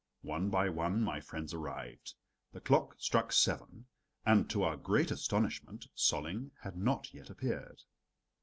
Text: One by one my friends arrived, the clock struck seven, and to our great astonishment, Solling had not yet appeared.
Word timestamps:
One 0.23 0.49
by 0.49 0.67
one 0.67 1.03
my 1.03 1.19
friends 1.21 1.53
arrived, 1.53 2.15
the 2.53 2.59
clock 2.59 2.95
struck 2.97 3.31
seven, 3.31 3.85
and 4.25 4.49
to 4.49 4.63
our 4.63 4.75
great 4.75 5.11
astonishment, 5.11 5.85
Solling 5.95 6.49
had 6.63 6.75
not 6.75 7.13
yet 7.13 7.29
appeared. 7.29 7.83